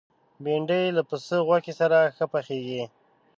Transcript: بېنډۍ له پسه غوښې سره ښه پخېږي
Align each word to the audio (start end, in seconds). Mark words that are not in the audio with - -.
بېنډۍ 0.43 0.83
له 0.97 1.01
پسه 1.09 1.37
غوښې 1.47 1.73
سره 1.79 1.97
ښه 2.15 2.25
پخېږي 2.33 2.83